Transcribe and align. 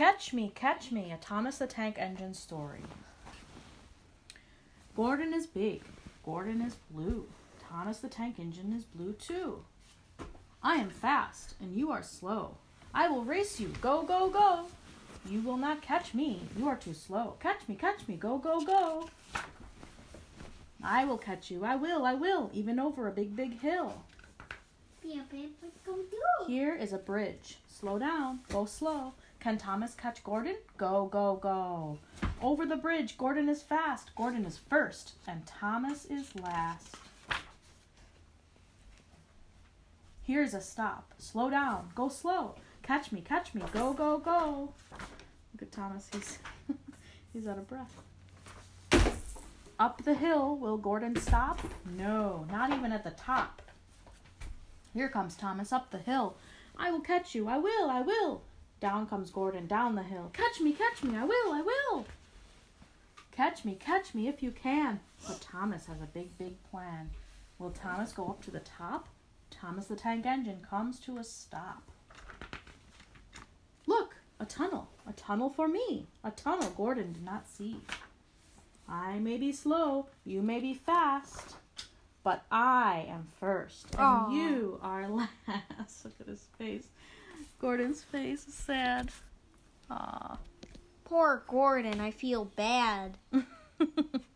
Catch 0.00 0.32
me, 0.32 0.50
catch 0.54 0.90
me, 0.90 1.12
a 1.12 1.18
Thomas 1.18 1.58
the 1.58 1.66
Tank 1.66 1.96
Engine 1.98 2.32
story. 2.32 2.80
Gordon 4.96 5.34
is 5.34 5.46
big. 5.46 5.82
Gordon 6.24 6.62
is 6.62 6.76
blue. 6.90 7.26
Thomas 7.68 7.98
the 7.98 8.08
Tank 8.08 8.38
Engine 8.38 8.72
is 8.72 8.84
blue 8.84 9.12
too. 9.12 9.62
I 10.62 10.76
am 10.76 10.88
fast, 10.88 11.52
and 11.60 11.76
you 11.76 11.90
are 11.90 12.02
slow. 12.02 12.56
I 12.94 13.10
will 13.10 13.24
race 13.24 13.60
you. 13.60 13.74
Go, 13.82 14.02
go, 14.02 14.30
go. 14.30 14.68
You 15.26 15.42
will 15.42 15.58
not 15.58 15.82
catch 15.82 16.14
me. 16.14 16.40
You 16.56 16.66
are 16.66 16.76
too 16.76 16.94
slow. 16.94 17.34
Catch 17.38 17.68
me, 17.68 17.74
catch 17.74 18.08
me. 18.08 18.16
Go, 18.16 18.38
go, 18.38 18.62
go. 18.64 19.10
I 20.82 21.04
will 21.04 21.18
catch 21.18 21.50
you. 21.50 21.62
I 21.62 21.76
will, 21.76 22.06
I 22.06 22.14
will. 22.14 22.50
Even 22.54 22.80
over 22.80 23.06
a 23.06 23.12
big, 23.12 23.36
big 23.36 23.60
hill. 23.60 24.02
Here 26.46 26.74
is 26.74 26.94
a 26.94 26.98
bridge. 26.98 27.58
Slow 27.68 27.98
down. 27.98 28.40
Go 28.48 28.64
slow. 28.64 29.12
Can 29.40 29.56
Thomas 29.56 29.94
catch 29.94 30.22
Gordon? 30.22 30.56
Go, 30.76 31.06
go, 31.06 31.36
go. 31.36 31.98
Over 32.42 32.66
the 32.66 32.76
bridge. 32.76 33.16
Gordon 33.16 33.48
is 33.48 33.62
fast. 33.62 34.14
Gordon 34.14 34.44
is 34.44 34.58
first. 34.58 35.12
And 35.26 35.46
Thomas 35.46 36.04
is 36.04 36.34
last. 36.36 36.96
Here's 40.22 40.52
a 40.52 40.60
stop. 40.60 41.14
Slow 41.18 41.48
down. 41.48 41.88
Go 41.94 42.10
slow. 42.10 42.54
Catch 42.82 43.12
me, 43.12 43.22
catch 43.22 43.54
me. 43.54 43.62
Go, 43.72 43.94
go, 43.94 44.18
go. 44.18 44.74
Look 45.54 45.62
at 45.62 45.72
Thomas. 45.72 46.10
He's 46.12 46.38
he's 47.32 47.46
out 47.46 47.56
of 47.56 47.66
breath. 47.66 48.02
Up 49.78 50.04
the 50.04 50.14
hill. 50.14 50.56
Will 50.56 50.76
Gordon 50.76 51.16
stop? 51.16 51.58
No, 51.96 52.46
not 52.52 52.74
even 52.74 52.92
at 52.92 53.04
the 53.04 53.10
top. 53.12 53.62
Here 54.92 55.08
comes 55.08 55.34
Thomas 55.34 55.72
up 55.72 55.90
the 55.90 55.98
hill. 55.98 56.36
I 56.76 56.90
will 56.90 57.00
catch 57.00 57.34
you. 57.34 57.48
I 57.48 57.56
will. 57.56 57.88
I 57.88 58.02
will. 58.02 58.42
Down 58.80 59.06
comes 59.06 59.30
Gordon 59.30 59.66
down 59.66 59.94
the 59.94 60.02
hill. 60.02 60.30
Catch 60.32 60.60
me, 60.60 60.72
catch 60.72 61.02
me. 61.02 61.16
I 61.16 61.24
will. 61.24 61.52
I 61.52 61.62
will. 61.62 62.06
Catch 63.32 63.64
me, 63.64 63.74
catch 63.78 64.14
me 64.14 64.26
if 64.28 64.42
you 64.42 64.50
can. 64.50 65.00
But 65.26 65.40
Thomas 65.40 65.86
has 65.86 66.00
a 66.00 66.06
big, 66.06 66.36
big 66.38 66.62
plan. 66.70 67.10
Will 67.58 67.70
Thomas 67.70 68.12
go 68.12 68.26
up 68.28 68.42
to 68.44 68.50
the 68.50 68.60
top? 68.60 69.08
Thomas 69.50 69.86
the 69.86 69.96
Tank 69.96 70.24
Engine 70.26 70.64
comes 70.68 70.98
to 71.00 71.18
a 71.18 71.24
stop. 71.24 71.82
Look, 73.86 74.16
a 74.38 74.46
tunnel. 74.46 74.88
A 75.06 75.12
tunnel 75.12 75.50
for 75.50 75.68
me. 75.68 76.06
A 76.24 76.30
tunnel 76.30 76.70
Gordon 76.76 77.12
did 77.12 77.24
not 77.24 77.46
see. 77.48 77.76
I 78.88 79.18
may 79.18 79.36
be 79.36 79.52
slow, 79.52 80.06
you 80.24 80.42
may 80.42 80.58
be 80.58 80.74
fast, 80.74 81.54
but 82.24 82.42
I 82.50 83.06
am 83.08 83.28
first, 83.38 83.86
and 83.92 84.00
Aw. 84.00 84.30
you 84.32 84.80
are 84.82 85.08
last. 85.08 86.04
Look 86.04 86.14
at 86.20 86.26
his 86.26 86.48
face. 86.58 86.88
Gordon's 87.60 88.02
face 88.02 88.48
is 88.48 88.54
sad. 88.54 89.10
Aw. 89.90 90.38
Poor 91.04 91.42
Gordon, 91.46 92.00
I 92.00 92.10
feel 92.10 92.46
bad. 92.46 93.18